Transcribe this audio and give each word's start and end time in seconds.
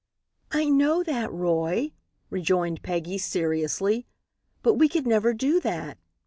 "I 0.51 0.65
know 0.65 1.03
that, 1.03 1.31
Roy," 1.31 1.93
rejoined 2.31 2.81
Peggy, 2.81 3.19
seriously, 3.19 4.07
"but 4.63 4.73
we 4.73 4.89
could 4.89 5.05
never 5.05 5.31
do 5.31 5.59
that. 5.59 5.99